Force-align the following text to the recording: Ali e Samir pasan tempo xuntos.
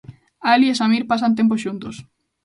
Ali 0.51 0.67
e 0.73 0.75
Samir 0.79 1.03
pasan 1.11 1.33
tempo 1.39 1.55
xuntos. 1.63 1.95